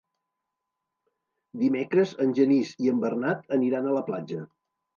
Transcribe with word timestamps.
Dimecres 1.65 2.15
en 2.27 2.35
Genís 2.41 2.73
i 2.87 2.91
en 2.95 3.05
Bernat 3.07 3.57
aniran 3.61 3.87
a 3.87 3.95
la 4.01 4.05
platja. 4.13 4.43